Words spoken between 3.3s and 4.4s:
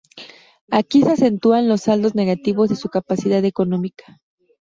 económica.